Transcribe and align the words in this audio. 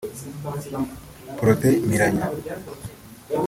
Protais 1.39 1.81
Mpiranya 1.87 2.25